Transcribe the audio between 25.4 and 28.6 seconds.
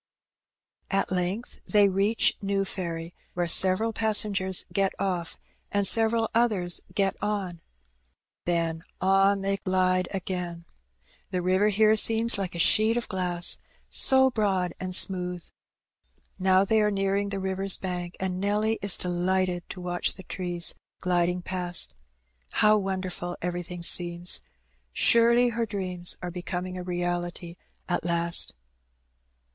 her dreams are becoming a reality at last.